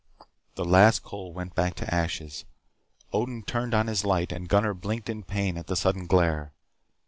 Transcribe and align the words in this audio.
The 0.55 0.65
last 0.65 1.03
coal 1.03 1.31
went 1.31 1.53
back 1.53 1.75
to 1.75 1.93
ashes. 1.93 2.45
Odin 3.13 3.43
turned 3.43 3.75
on 3.75 3.85
his 3.85 4.03
light, 4.03 4.31
and 4.31 4.49
Gunnar 4.49 4.73
blinked 4.73 5.11
in 5.11 5.21
pain 5.21 5.59
at 5.59 5.67
the 5.67 5.75
sudden 5.75 6.07
glare. 6.07 6.53